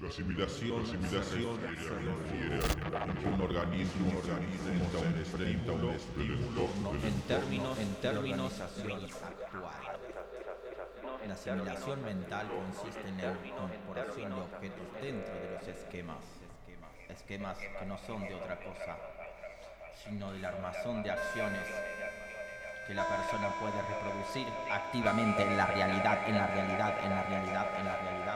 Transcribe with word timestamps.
La 0.00 0.08
asimilación, 0.08 0.82
asimilación 0.82 1.58
refiere 1.60 2.56
a 2.56 3.14
que 3.18 3.26
un 3.26 3.40
organismo, 3.40 4.16
organismo 4.16 4.70
un 5.00 5.18
estímulo, 5.18 5.92
estímulo 5.92 6.94
en 7.02 7.20
términos, 7.22 7.78
en 7.80 7.94
términos 7.96 8.60
actuales. 8.60 9.10
La 11.26 11.34
asimilación 11.34 12.04
mental 12.04 12.46
consiste 12.48 13.08
en 13.08 13.16
la 13.18 13.34
incorporación 13.44 14.30
de 14.30 14.40
objetos 14.40 14.86
dentro 15.02 15.34
de 15.34 15.50
los 15.54 15.66
esquemas, 15.66 16.24
esquemas 17.08 17.58
que 17.58 17.86
no 17.86 17.98
son 18.06 18.22
de 18.22 18.34
otra 18.36 18.56
cosa, 18.60 18.96
sino 20.04 20.32
del 20.32 20.44
armazón 20.44 21.02
de 21.02 21.10
acciones 21.10 21.66
que 22.86 22.94
la 22.94 23.04
persona 23.04 23.48
puede 23.60 23.82
reproducir 23.82 24.46
activamente 24.70 25.42
en 25.42 25.56
la 25.56 25.66
realidad, 25.66 26.26
en 26.26 26.36
la 26.36 26.46
realidad, 26.46 27.04
en 27.04 27.10
la 27.10 27.22
realidad, 27.24 27.66
en 27.78 27.84
la 27.84 27.96
realidad, 27.96 28.27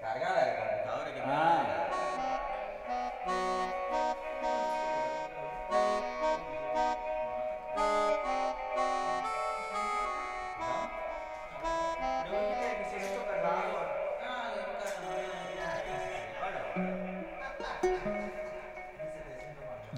cargada 0.00 0.44
de 0.44 0.56
computadora 0.56 1.14
que 1.14 1.20
me 1.20 1.26
Ah. 1.26 1.84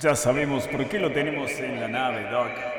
Ya 0.01 0.15
sabemos 0.15 0.67
por 0.67 0.89
qué 0.89 0.99
lo 0.99 1.13
tenemos 1.13 1.51
en 1.61 1.79
la 1.79 1.87
nave, 1.89 2.23
Doc. 2.31 2.70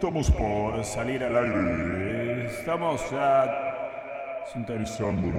Estamos 0.00 0.30
por 0.30 0.82
salir 0.82 1.22
al 1.22 1.36
aire. 1.36 2.46
Estamos 2.46 3.02
ya 3.10 4.46
sintonizando. 4.50 5.30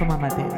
Toma 0.00 0.16
Mateo. 0.16 0.48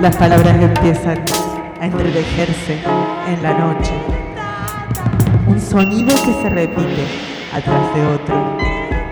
Las 0.00 0.16
palabras 0.16 0.56
empiezan 0.58 1.22
a 1.78 1.84
entretejerse 1.84 2.78
en 3.28 3.42
la 3.42 3.52
noche. 3.52 3.92
Un 5.46 5.60
sonido 5.60 6.14
que 6.24 6.32
se 6.32 6.48
repite 6.48 7.04
atrás 7.52 7.94
de 7.94 8.06
otro. 8.06 8.56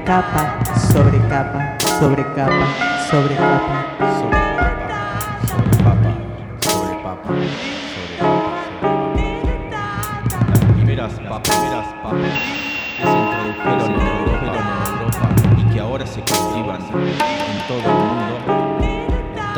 Capa 0.06 0.58
sobre 0.90 1.18
capa, 1.28 1.76
sobre 2.00 2.22
capa, 2.34 2.66
sobre 3.10 3.34
capa. 3.36 3.84
Sobre 4.16 4.38
papa, 5.84 5.84
sobre 5.84 5.84
papa, 5.84 6.14
sobre 6.62 6.94
papa, 7.02 7.28
sobre 7.92 8.14
papa. 8.18 8.48
Las 10.48 10.60
primeras 10.72 11.12
papas, 11.12 11.56
primeras 11.56 11.86
papas 12.02 12.34
que 12.96 13.02
se 13.02 13.16
introdujeron 13.18 13.92
en 13.92 14.06
Europa, 14.96 15.26
y 15.58 15.62
que 15.70 15.80
ahora 15.80 16.06
se 16.06 16.20
cultivan 16.22 16.80
en 16.80 17.58
todo 17.68 17.78
el 17.78 17.94
mundo 17.94 18.78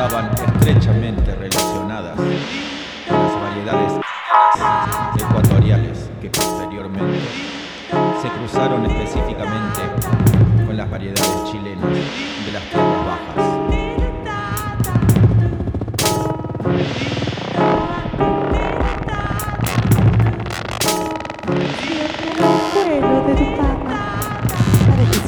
estaban 0.01 0.31
estrechamente 0.33 1.20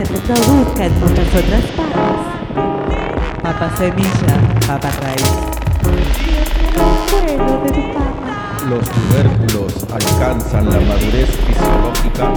se 0.05 0.13
reproduzcan 0.15 1.01
muchas 1.01 1.29
otras 1.29 1.65
papas. 1.77 2.17
Papa 3.43 3.77
semilla, 3.77 4.35
papa 4.67 4.91
raíz. 5.01 5.33
Los 8.69 8.89
tubérculos 8.89 9.73
alcanzan 9.93 10.71
la 10.71 10.81
madurez 10.81 11.31
fisiológica 11.47 12.33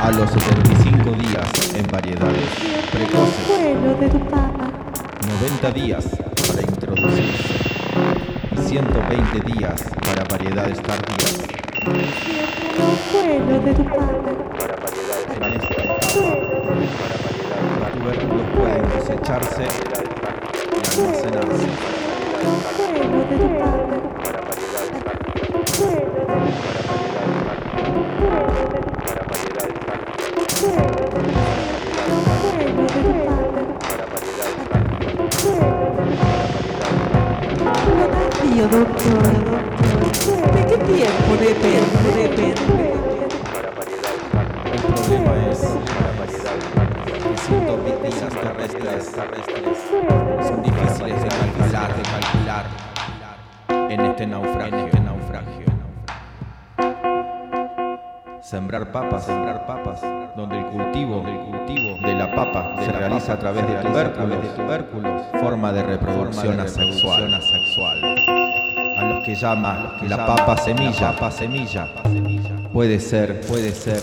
a 0.00 0.10
los 0.12 0.30
75 0.30 1.10
días 1.12 1.74
en 1.74 1.86
variedades 1.90 2.48
precoces, 2.92 3.48
vuelo 3.48 3.94
de 3.94 4.08
tu 4.08 4.18
papa 4.28 4.70
90 5.40 5.70
días 5.72 6.04
para 6.46 6.62
introducirse 6.62 7.54
y 8.52 8.68
120 8.68 9.52
días 9.52 9.84
para 10.00 10.24
variedades 10.24 10.80
tardías. 10.82 11.38
vuelo 13.12 13.60
de 13.60 13.74
tu 16.86 16.96
papa 16.96 17.28
En 17.28 17.34
esta 17.34 17.56
etapa, 17.58 17.78
los 17.80 17.92
tubérculos 17.92 18.46
pueden 18.56 18.84
cosecharse 18.90 19.64
y 19.64 20.00
almacenarse. 21.00 21.66
vuelo 22.84 23.24
de 23.24 23.36
tu 23.36 23.48
papa 23.58 23.78
vuelo 23.78 23.94
de 23.94 23.98
tu 23.98 24.08
papa 24.08 24.44
Tío 38.42 38.68
doctor, 38.68 39.24
terrestres, 49.12 49.78
son 50.46 50.62
difíciles 50.62 51.22
de 51.22 51.28
calcular, 51.28 51.94
de 51.96 52.02
calcular 52.02 52.64
en 53.90 54.00
este 54.00 54.26
naufragio. 54.26 54.78
En 54.78 54.86
este 54.86 55.00
naufragio. 55.00 55.64
Sembrar 58.40 58.92
papas, 58.92 59.24
sembrar 59.24 59.66
papas, 59.66 60.00
donde 60.36 60.58
el 60.58 60.66
cultivo, 60.66 61.22
del 61.22 61.38
cultivo 61.40 62.06
de 62.06 62.14
la 62.14 62.34
papa 62.34 62.76
se 62.84 62.92
realiza 62.92 63.32
a 63.32 63.38
través 63.38 63.66
de 63.66 63.74
tubérculos, 64.54 65.22
forma 65.40 65.72
de 65.72 65.82
reproducción 65.82 66.60
asexual, 66.60 67.34
asexual, 67.34 68.16
a 68.98 69.04
los 69.04 69.24
que 69.24 69.34
llama 69.34 69.98
la 70.02 70.26
papa 70.26 70.56
semilla, 70.58 71.12
papa 71.12 71.30
semilla. 71.30 71.88
Puede 72.74 72.98
ser, 72.98 73.40
puede 73.42 73.72
ser 73.72 74.00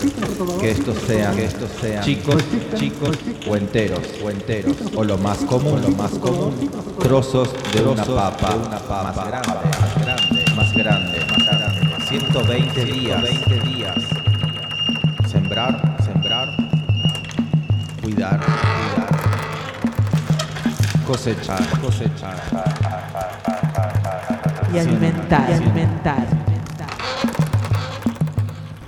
que 0.58 0.70
estos 0.70 0.96
sean, 1.06 1.36
que 1.36 1.44
estos 1.44 1.70
sean 1.78 2.02
chicos, 2.02 2.42
chicos. 2.74 3.18
O 3.46 3.54
enteros, 3.54 4.00
o 4.24 4.30
enteros, 4.30 4.74
o 4.96 5.04
lo 5.04 5.18
más 5.18 5.36
común, 5.40 5.82
lo 5.82 5.90
más 5.90 6.12
común, 6.12 6.70
trozos 6.98 7.50
de 7.74 7.82
una 7.82 8.02
papa, 8.02 8.56
una 8.56 8.78
papa. 8.78 9.12
Más 9.14 9.26
grande, 9.26 9.58
más 9.76 9.92
grande, 10.02 10.44
más 10.56 10.74
grande, 10.74 11.20
más 11.26 11.46
grande. 11.46 12.06
120 12.08 12.84
días, 12.86 13.22
20 13.22 13.60
días. 13.60 13.94
Sembrar, 15.30 15.98
sembrar, 16.02 16.56
cuidar, 18.00 18.40
cuidar, 18.40 19.08
cosechar, 21.06 21.80
cosechar. 21.82 22.36
Y 24.72 24.78
alimentar, 24.78 25.50
y 25.50 25.52
alimentar. 25.52 26.41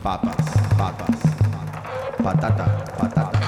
Papas, 0.04 0.37
papas, 0.76 1.16
patata, 2.23 2.66
patata. 2.99 3.40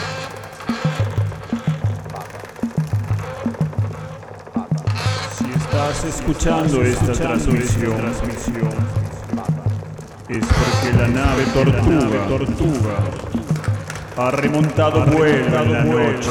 Si 5.36 5.44
estás 5.50 6.04
escuchando 6.06 6.82
esta 6.82 7.12
transmisión, 7.12 8.00
es 10.30 10.46
porque 10.46 10.96
la 10.96 11.08
nave 11.08 11.44
Tortuga, 11.52 12.26
Tortuga 12.26 12.96
ha 14.16 14.30
remontado 14.30 15.04
vuelo 15.04 15.60
en 15.62 15.72
la 15.74 15.84
noche, 15.84 16.30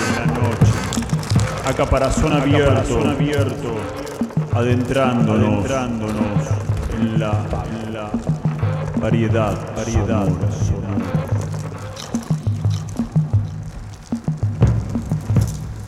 a 1.67 1.73
caparazón 1.73 2.33
abierto, 2.33 3.07
abierto, 3.07 3.75
adentrándonos, 4.53 5.65
en 5.69 5.69
la, 5.69 6.49
en 6.99 7.19
la 7.19 7.64
variedad, 9.05 9.55
variedad. 9.75 10.27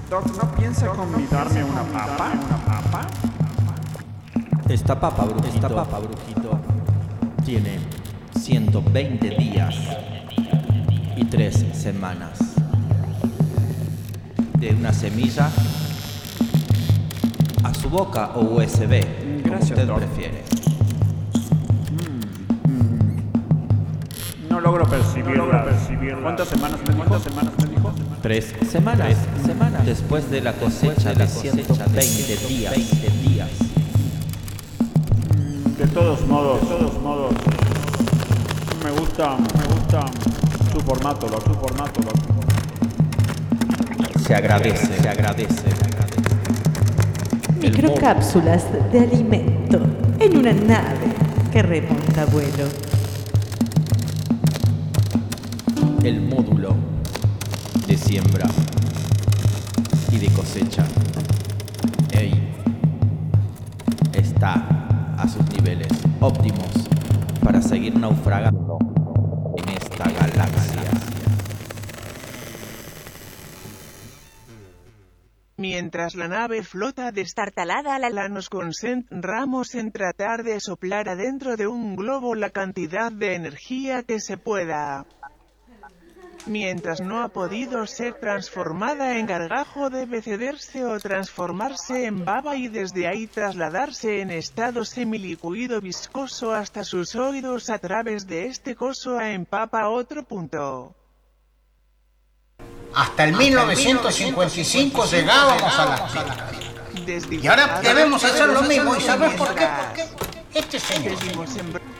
Doc, 0.08 0.26
¿no 0.38 0.52
piensa 0.56 0.88
convidarme 0.90 1.62
a 1.62 1.66
una 1.66 1.82
papa? 1.82 2.32
¿Una 2.46 2.58
papa? 2.58 3.08
Esta 4.70 5.00
papa, 5.00 5.26
brujito, 5.26 5.48
esta 5.48 5.68
papa, 5.68 5.98
brujito, 5.98 6.60
tiene 7.44 7.80
120 8.40 9.30
días 9.32 9.76
y 11.16 11.26
3 11.26 11.66
semanas. 11.74 12.38
De 14.60 14.76
una 14.76 14.94
semilla 14.94 15.50
a 17.64 17.74
su 17.74 17.90
boca 17.90 18.34
o 18.36 18.42
USB, 18.42 19.02
como 19.42 19.56
Gracias, 19.56 19.72
usted 19.72 19.88
Doc. 19.88 19.98
prefiere. 19.98 20.57
No 24.68 24.74
logro 24.74 24.90
percibirla. 24.90 25.66
¿Cuántas 26.22 26.50
semanas 26.50 26.80
me 26.86 26.94
dijo? 26.94 27.08
¿Cuántas 27.08 27.24
semanas 27.24 27.54
me 27.58 27.66
dijo? 27.74 27.94
Tres 28.22 28.54
semanas, 28.70 29.16
semanas 29.46 29.86
después 29.86 30.30
de 30.30 30.42
la 30.42 30.52
cosecha 30.52 31.14
de 31.14 31.26
120 31.26 32.36
días. 32.50 32.74
días. 33.24 33.50
De 35.78 35.88
todos 35.88 36.28
modos, 36.28 36.60
de 36.60 36.68
todos 36.68 37.02
modos, 37.02 37.34
me 38.84 38.92
gusta, 38.92 39.38
me 39.38 39.74
gusta 39.74 40.06
su 40.74 40.82
formato, 40.82 41.30
su 41.30 41.54
formato, 41.54 42.02
Doc. 42.02 42.16
Se 44.20 44.36
agradece, 44.36 45.02
se 45.02 45.08
agradece. 45.08 45.64
Microcápsulas 47.62 48.66
de 48.92 49.00
alimento 49.00 49.80
en 50.20 50.38
una 50.38 50.52
nave 50.52 51.08
que 51.54 51.62
remonta 51.62 52.26
vuelo. 52.26 52.87
El 56.08 56.22
módulo 56.22 56.74
de 57.86 57.98
siembra 57.98 58.46
y 60.10 60.18
de 60.20 60.30
cosecha. 60.30 60.86
Está 64.14 64.54
a 65.18 65.28
sus 65.28 65.46
niveles 65.52 65.90
óptimos 66.22 66.72
para 67.44 67.62
seguir 67.62 67.98
naufragando 68.00 68.78
en 69.58 69.70
esta 69.70 70.06
galaxia. 70.06 70.92
Mientras 75.58 76.16
la 76.16 76.30
nave 76.30 76.64
flota 76.64 77.12
destartalada 77.12 78.00
la, 78.00 78.10
la 78.10 78.30
nos 78.30 78.48
concentramos 78.48 79.76
en 79.76 79.92
tratar 79.92 80.44
de 80.44 80.62
soplar 80.62 81.10
adentro 81.10 81.58
de 81.58 81.68
un 81.68 81.98
globo 81.98 82.34
la 82.34 82.52
cantidad 82.52 83.12
de 83.12 83.36
energía 83.36 84.04
que 84.04 84.22
se 84.22 84.38
pueda. 84.38 85.06
Mientras 86.48 87.02
no 87.02 87.24
ha 87.24 87.28
podido 87.28 87.86
ser 87.88 88.14
transformada 88.14 89.18
en 89.18 89.26
gargajo 89.26 89.90
debe 89.90 90.22
cederse 90.22 90.86
o 90.86 90.98
transformarse 90.98 92.06
en 92.06 92.24
baba 92.24 92.56
y 92.56 92.70
desde 92.70 93.06
ahí 93.06 93.28
trasladarse 93.28 94.22
en 94.22 94.32
estado 94.32 94.86
semilicuido 94.86 95.82
viscoso 95.82 96.54
hasta 96.54 96.86
sus 96.86 97.16
oídos 97.16 97.70
a 97.70 97.80
través 97.80 98.28
de 98.28 98.46
este 98.46 98.76
coso 98.76 99.20
a 99.20 99.32
empapa 99.32 99.90
otro 99.90 100.24
punto. 100.24 100.96
Hasta 102.96 103.26
el 103.26 103.36
1955 103.36 105.06
llegábamos 105.06 105.80
a 105.80 105.86
las 105.86 106.02
pistas. 106.14 106.44
Y 107.30 107.48
ahora 107.48 107.82
debemos 107.82 108.24
hacer 108.24 108.48
lo 108.48 108.62
mismo. 108.62 108.96
¿Y 108.96 109.02
sabes 109.02 109.34
por 109.34 109.54
qué? 109.54 109.68
Este 110.54 110.80
señor, 110.80 111.14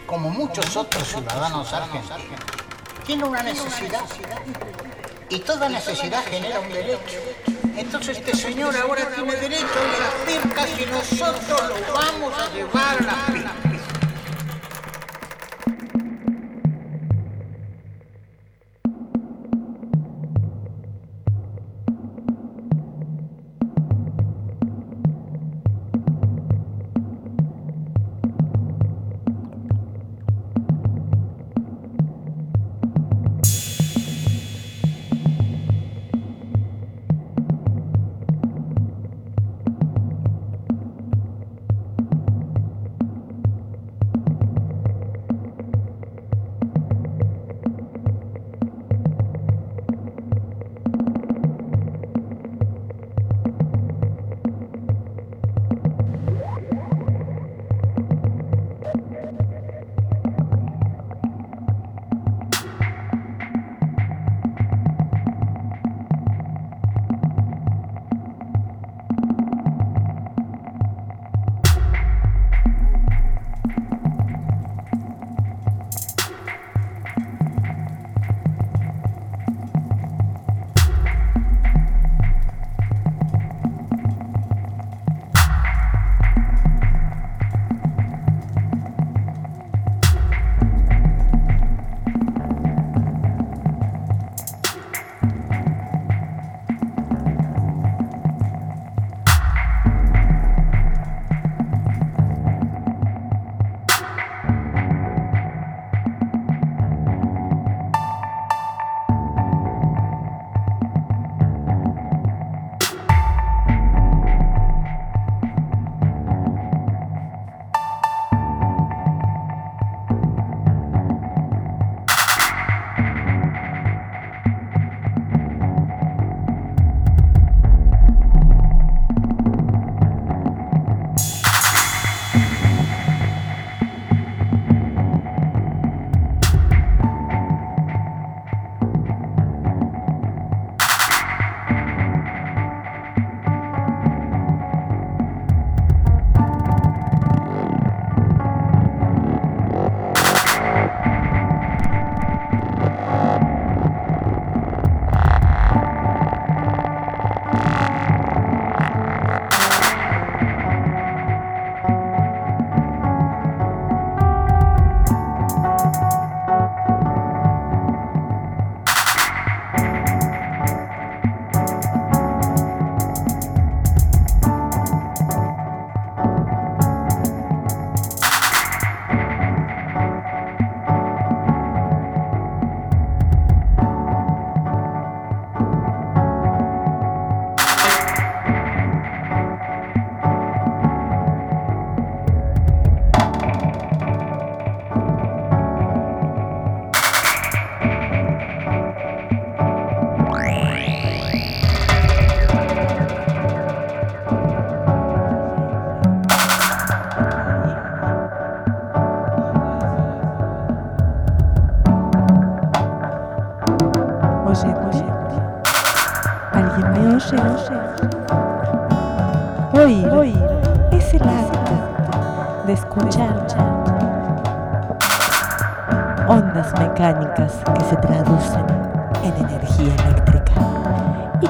como 0.06 0.30
muchos 0.30 0.76
otros 0.78 1.06
ciudadanos 1.06 1.72
argentinos, 1.74 2.67
tiene 3.08 3.24
una 3.24 3.42
necesidad. 3.42 4.04
Y 5.30 5.40
toda 5.40 5.70
necesidad 5.70 6.24
genera 6.26 6.60
un 6.60 6.70
derecho. 6.70 7.20
Entonces 7.78 8.18
este 8.18 8.36
señor 8.36 8.76
ahora 8.76 9.08
tiene 9.16 9.34
derecho 9.38 9.66
a 9.66 10.00
las 10.02 10.42
pircas 10.42 10.70
y 10.78 10.86
nosotros 10.92 11.70
lo 11.70 11.94
vamos 11.94 12.34
a 12.38 12.54
llevar 12.54 12.98
a 13.00 13.32
las 13.32 13.67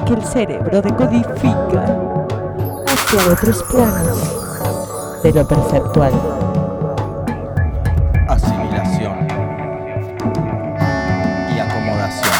pircas. 0.08 0.32
cerebro 0.32 0.80
decodifica 0.80 1.84
hacia 2.86 3.32
otros 3.32 3.62
planos 3.64 5.22
de 5.22 5.32
lo 5.32 5.46
perceptual. 5.46 6.12
Asimilación 8.28 9.26
y 11.54 11.58
acomodación. 11.58 12.34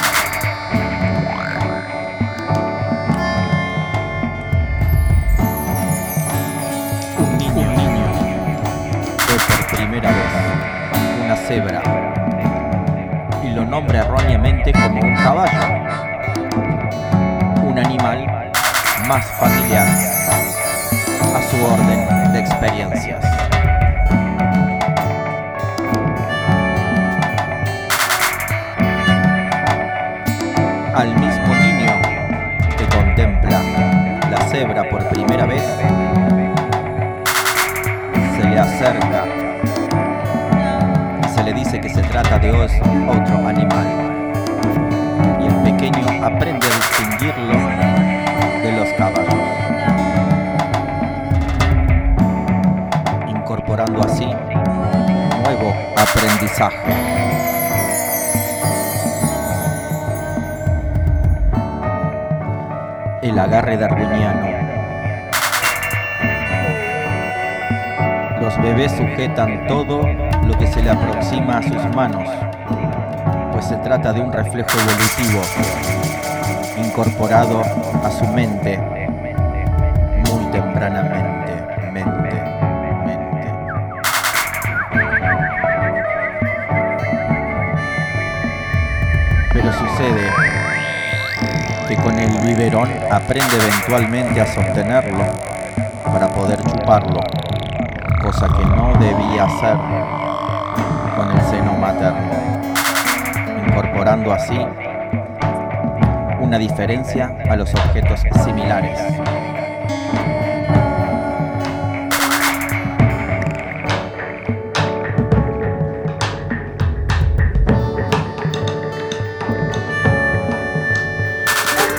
Un 7.19 7.39
niño, 7.39 7.61
un 7.61 7.77
niño 7.77 8.07
ve 9.27 9.35
por 9.49 9.77
primera 9.77 10.11
vez 10.11 11.25
una 11.25 11.37
cebra 11.37 11.83
y 13.43 13.51
lo 13.51 13.65
nombra 13.65 14.01
erróneamente 14.01 14.73
como 14.73 15.01
un 15.01 15.17
caballo 15.17 15.88
más 19.09 19.25
familiar 19.39 19.87
a 21.35 21.43
su 21.51 21.65
orden 21.65 22.33
de 22.33 22.41
experiencias. 22.41 23.25
al 30.95 31.15
mismo 31.15 31.55
niño 31.55 31.93
que 32.77 32.85
contempla 32.89 33.63
la 34.31 34.41
cebra 34.49 34.83
por 34.91 35.09
primera 35.09 35.47
vez, 35.47 35.63
se 38.37 38.45
le 38.45 38.59
acerca 38.59 39.25
y 41.25 41.29
se 41.29 41.45
le 41.45 41.53
dice 41.55 41.81
que 41.81 41.89
se 41.89 42.03
trata 42.03 42.39
de 42.41 42.51
otro 42.51 43.47
animal. 43.47 43.87
Y 45.41 45.47
el 45.47 45.55
pequeño 45.63 46.27
aprende 46.27 46.67
a 46.67 46.71
distinguirlo 46.71 47.78
el 63.23 63.39
agarre 63.39 63.77
darwiniano. 63.77 64.47
Los 68.41 68.57
bebés 68.63 68.93
sujetan 68.93 69.67
todo 69.67 70.03
lo 70.47 70.59
que 70.59 70.67
se 70.67 70.83
le 70.83 70.91
aproxima 70.91 71.59
a 71.59 71.63
sus 71.63 71.95
manos, 71.95 72.29
pues 73.53 73.67
se 73.67 73.77
trata 73.77 74.13
de 74.13 74.21
un 74.21 74.33
reflejo 74.33 74.71
evolutivo 74.71 75.43
incorporado 76.79 77.63
a 78.05 78.11
su 78.11 78.27
mente 78.29 78.98
biberón 92.49 92.89
aprende 93.11 93.57
eventualmente 93.57 94.41
a 94.41 94.47
sostenerlo 94.47 95.23
para 96.05 96.29
poder 96.29 96.59
chuparlo, 96.63 97.21
cosa 98.23 98.49
que 98.49 98.65
no 98.65 98.95
debía 98.99 99.45
hacer 99.45 99.77
con 101.15 101.31
el 101.31 101.41
seno 101.43 101.75
materno, 101.75 102.31
incorporando 103.67 104.33
así 104.33 104.59
una 106.41 106.57
diferencia 106.59 107.37
a 107.51 107.57
los 107.57 107.75
objetos 107.75 108.23
similares. 108.43 108.99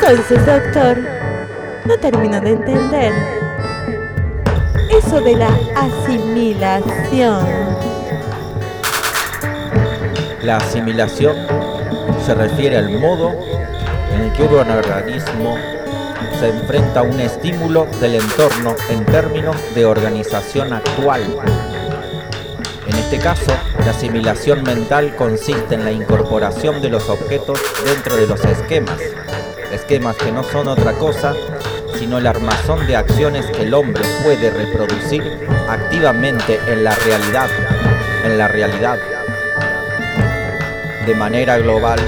Entonces, 0.10 0.44
doctor, 0.44 0.98
no 1.86 1.96
termino 2.00 2.42
de 2.42 2.50
entender. 2.50 3.14
Eso 4.90 5.22
de 5.22 5.36
la 5.36 5.52
asimilación. 5.76 7.46
La 10.42 10.58
asimilación 10.58 11.36
se 12.26 12.34
refiere 12.34 12.78
al 12.78 12.90
modo 12.98 13.36
en 14.12 14.22
el 14.24 14.34
que 14.34 14.42
un 14.46 14.72
organismo 14.72 15.56
se 16.40 16.50
enfrenta 16.50 17.02
a 17.02 17.04
un 17.04 17.20
estímulo 17.20 17.86
del 18.02 18.16
entorno 18.16 18.76
en 18.90 19.06
términos 19.06 19.58
de 19.76 19.86
organización 19.86 20.74
actual. 20.74 21.22
En 22.88 22.96
este 22.96 23.20
caso, 23.20 23.52
la 23.86 23.92
asimilación 23.92 24.64
mental 24.64 25.16
consiste 25.16 25.76
en 25.76 25.86
la 25.86 25.92
incorporación 25.92 26.82
de 26.82 26.90
los 26.90 27.08
objetos 27.10 27.60
dentro 27.86 28.16
de 28.16 28.26
los 28.26 28.44
esquemas, 28.44 29.00
esquemas 29.72 30.16
que 30.18 30.32
no 30.32 30.44
son 30.44 30.68
otra 30.68 30.94
cosa 30.94 31.34
sino 32.00 32.18
el 32.18 32.28
armazón 32.28 32.88
de 32.88 32.96
acciones 32.96 33.46
que 33.48 33.64
el 33.64 33.74
hombre 33.74 34.02
puede 34.24 34.50
reproducir 34.50 35.22
activamente 35.68 36.58
en 36.68 36.86
la 36.86 36.96
realidad, 36.96 37.50
en 38.24 38.38
la 38.38 38.48
realidad. 38.48 38.98
De 41.06 41.14
manera 41.14 41.58
global, 41.58 42.00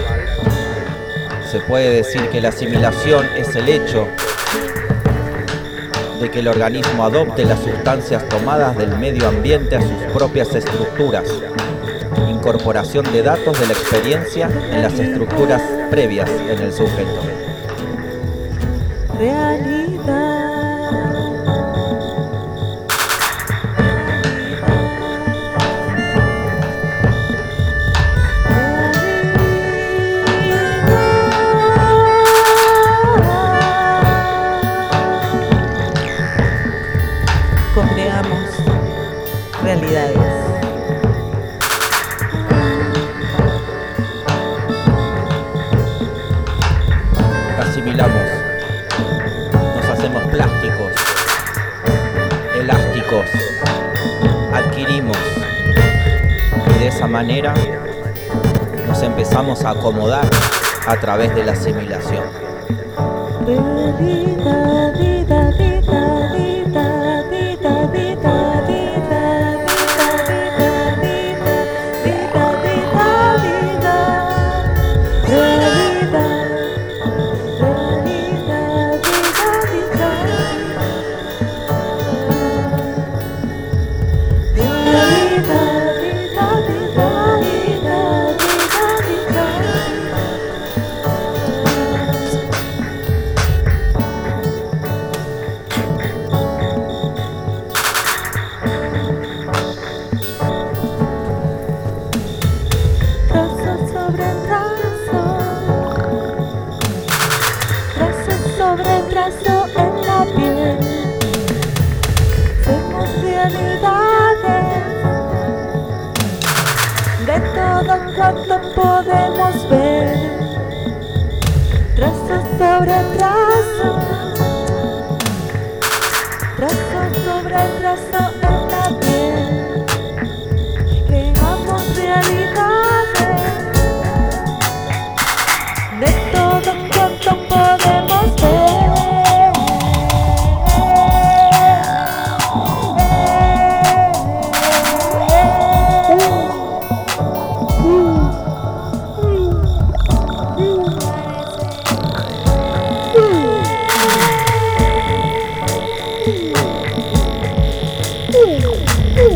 se 1.51 1.59
puede 1.59 1.89
decir 1.89 2.29
que 2.29 2.39
la 2.39 2.49
asimilación 2.49 3.25
es 3.35 3.53
el 3.55 3.67
hecho 3.67 4.07
de 6.21 6.31
que 6.31 6.39
el 6.39 6.47
organismo 6.47 7.03
adopte 7.03 7.43
las 7.43 7.59
sustancias 7.59 8.29
tomadas 8.29 8.77
del 8.77 8.97
medio 8.97 9.27
ambiente 9.27 9.75
a 9.75 9.81
sus 9.81 10.13
propias 10.13 10.55
estructuras, 10.55 11.25
incorporación 12.29 13.11
de 13.11 13.23
datos 13.23 13.59
de 13.59 13.67
la 13.67 13.73
experiencia 13.73 14.49
en 14.71 14.83
las 14.83 14.97
estructuras 14.97 15.61
previas 15.89 16.29
en 16.29 16.59
el 16.59 16.71
sujeto 16.71 17.40
realidad. 19.21 20.41
Creamos 37.93 38.49
realidades. 39.63 40.17
asimilamos 47.59 48.40
esa 57.01 57.07
manera 57.07 57.55
nos 58.87 59.01
empezamos 59.01 59.65
a 59.65 59.71
acomodar 59.71 60.29
a 60.85 60.99
través 60.99 61.33
de 61.33 61.43
la 61.43 61.53
asimilación. 61.53 62.23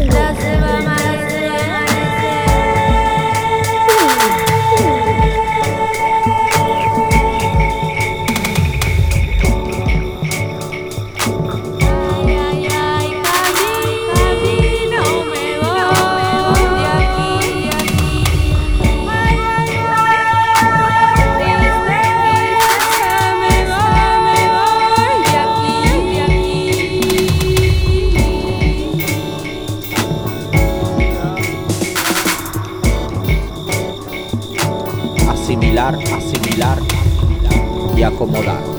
Does 0.10 0.44
it 0.44 0.55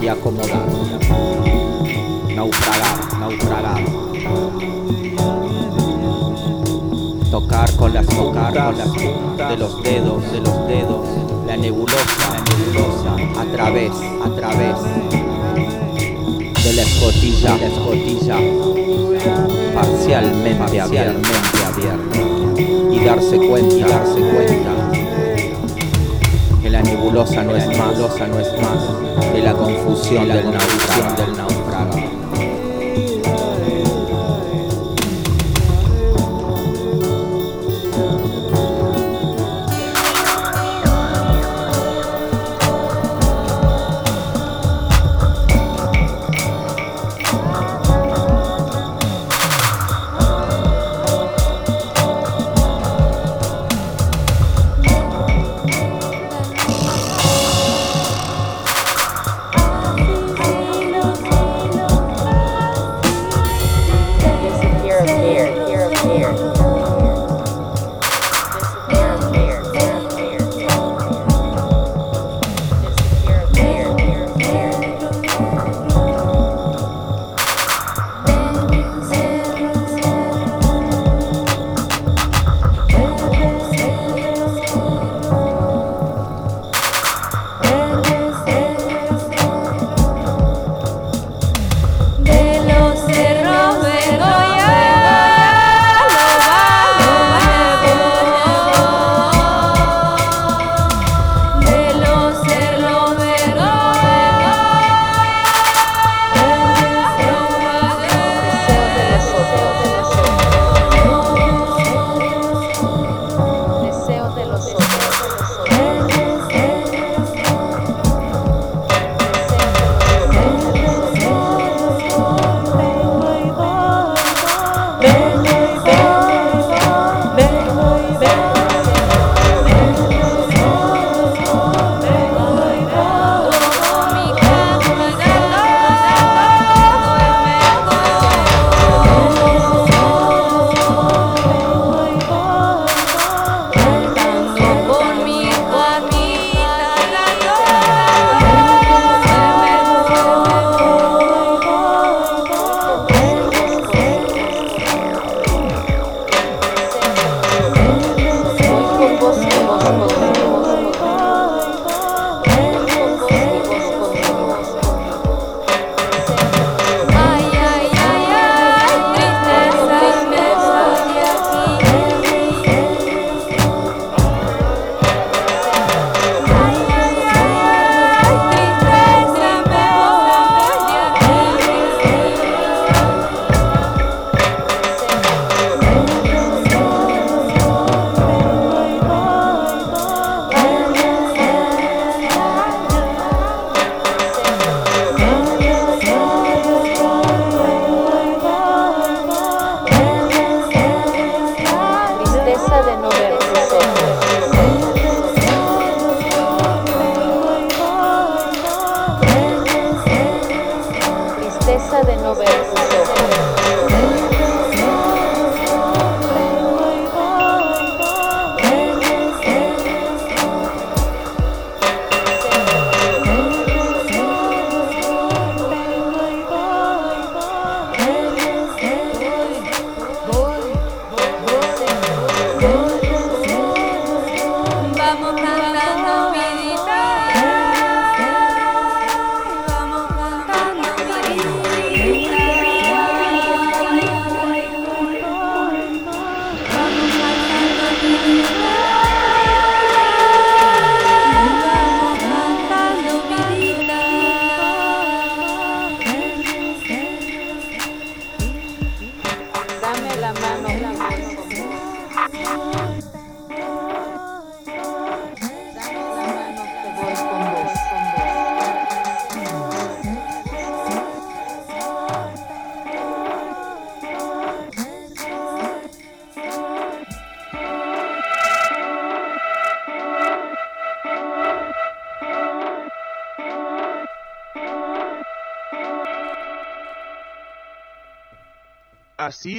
y 0.06 0.08
acomodar. 0.08 0.68
Naufragar, 2.32 3.18
naufragar. 3.18 3.84
Tocar 7.28 7.76
con 7.76 7.92
las 7.92 8.06
tocar 8.06 8.54
con 8.54 8.78
las 8.78 8.88
puntas 8.88 9.50
de 9.50 9.56
los 9.56 9.82
dedos, 9.82 10.30
de 10.30 10.40
los 10.40 10.68
dedos, 10.68 11.08
la 11.48 11.56
nebulosa, 11.56 12.30
la 12.32 12.40
nebulosa, 12.40 13.40
a 13.40 13.44
través, 13.52 13.90
a 14.24 14.30
través 14.36 14.76
de 16.64 16.72
la 16.72 16.82
escotilla, 16.82 17.56
la 17.56 17.66
escotilla, 17.66 18.36
parcialmente, 19.74 20.54
parcialmente 20.54 21.64
abierta, 21.66 22.18
y 22.92 23.04
darse 23.04 23.36
cuenta, 23.38 23.74
y 23.74 23.80
darse 23.80 24.20
cuenta 24.20 24.85
que 26.66 26.70
la 26.72 26.82
nebulosa 26.82 27.44
no 27.44 27.54
es 27.54 27.64
más, 27.78 27.96
no 28.26 28.40
es 28.40 28.52
más. 28.60 29.32
Que 29.32 29.40
la 29.40 29.52
confusión 29.52 30.26
del 30.26 30.50
naufragio, 30.50 32.05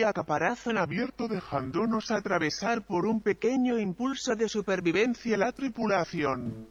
a 0.08 0.14
caparazón 0.14 0.78
abierto 0.78 1.28
dejándonos 1.28 2.12
atravesar 2.12 2.86
por 2.86 3.06
un 3.06 3.22
pequeño 3.22 3.78
impulso 3.78 4.36
de 4.36 4.48
supervivencia 4.48 5.38
la 5.38 5.52
tripulación. 5.52 6.68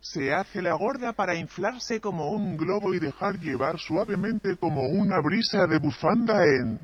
Se 0.00 0.32
hace 0.32 0.62
la 0.62 0.74
gorda 0.74 1.12
para 1.12 1.36
inflarse 1.36 2.00
como 2.00 2.30
un 2.30 2.56
globo 2.56 2.92
y 2.92 2.98
dejar 2.98 3.38
llevar 3.38 3.78
suavemente 3.78 4.56
como 4.56 4.82
una 4.82 5.20
brisa 5.20 5.66
de 5.66 5.78
bufanda 5.78 6.44
en 6.44 6.80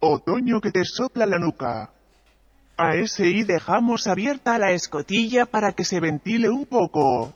otoño 0.00 0.60
que 0.60 0.72
te 0.72 0.84
sopla 0.84 1.26
la 1.26 1.38
nuca. 1.38 1.90
A 2.76 2.96
ese 2.96 3.28
y 3.28 3.44
dejamos 3.44 4.06
abierta 4.06 4.58
la 4.58 4.72
escotilla 4.72 5.46
para 5.46 5.72
que 5.72 5.84
se 5.84 6.00
ventile 6.00 6.48
un 6.48 6.66
poco. 6.66 7.32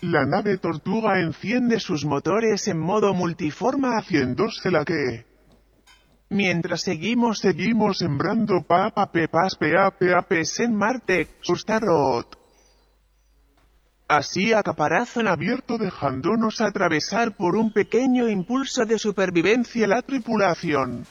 La 0.00 0.26
nave 0.26 0.58
tortuga 0.58 1.20
enciende 1.20 1.78
sus 1.78 2.04
motores 2.04 2.66
en 2.66 2.80
modo 2.80 3.14
multiforma 3.14 3.98
haciéndose 3.98 4.70
la 4.72 4.84
que. 4.84 5.31
Mientras 6.32 6.80
seguimos 6.80 7.40
seguimos 7.40 7.98
sembrando 7.98 8.62
papa 8.62 9.12
pepas 9.12 9.54
peapes 9.54 10.60
en 10.60 10.74
Marte, 10.74 11.28
sustarot. 11.42 12.38
Así 14.08 14.54
a 14.54 14.62
caparazón 14.62 15.28
abierto 15.28 15.76
dejándonos 15.76 16.62
atravesar 16.62 17.36
por 17.36 17.54
un 17.54 17.70
pequeño 17.70 18.30
impulso 18.30 18.86
de 18.86 18.98
supervivencia 18.98 19.86
la 19.86 20.00
tripulación. 20.00 21.04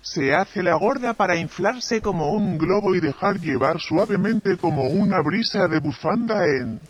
Se 0.00 0.32
hace 0.32 0.62
la 0.62 0.74
gorda 0.74 1.14
para 1.14 1.34
inflarse 1.34 2.00
como 2.00 2.30
un 2.30 2.56
globo 2.56 2.94
y 2.94 3.00
dejar 3.00 3.40
llevar 3.40 3.80
suavemente 3.80 4.58
como 4.58 4.84
una 4.84 5.20
brisa 5.22 5.66
de 5.66 5.80
bufanda 5.80 6.44
en 6.44 6.80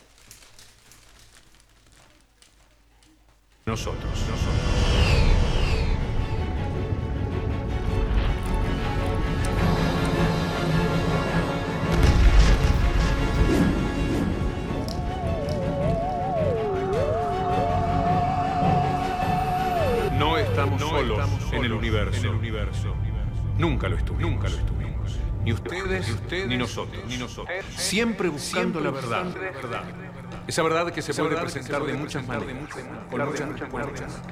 nosotros, 3.65 4.13
nosotros. 4.29 4.68
Universo. 21.89 22.21
en 22.21 22.27
el 22.27 22.39
universo. 22.39 22.95
Nunca 23.59 23.89
lo 23.89 23.97
estuvimos. 23.97 24.33
Nunca 24.33 24.49
lo 24.49 24.57
estuvimos. 24.57 25.19
Ni 25.45 25.53
ustedes, 25.53 26.47
ni, 26.47 26.57
nosotros. 26.57 27.03
ni 27.09 27.17
nosotros. 27.17 27.65
Siempre 27.77 28.29
buscando 28.29 28.81
la 28.81 28.91
verdad. 28.91 29.33
verdad. 29.35 29.85
Esa 30.47 30.63
verdad 30.63 30.93
que 30.93 31.03
se 31.03 31.15
puede 31.15 31.37
presentar 31.37 31.83
de 31.85 31.95
muchas 31.95 32.27
maneras, 32.27 32.55
con 33.11 33.25
muchas 33.27 33.49
respuestas, 33.61 34.23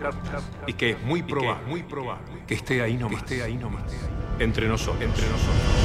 y 0.67 0.73
que 0.73 0.91
es 0.91 1.03
muy 1.03 1.23
probable, 1.23 1.67
muy 1.67 1.83
probable 1.83 2.25
que 2.47 2.55
esté 2.55 2.83
ahí 2.83 2.97
nomás, 2.97 3.23
que 3.23 3.35
esté 3.35 3.43
ahí 3.43 3.57
nomás, 3.57 3.83
entre 4.39 4.67
nosotros, 4.67 5.03
entre 5.03 5.29
nosotros. 5.29 5.76